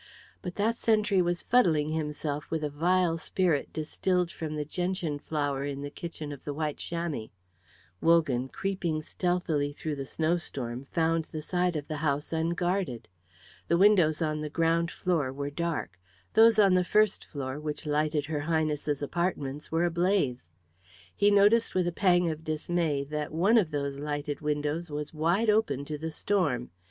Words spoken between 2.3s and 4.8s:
with a vile spirit distilled from the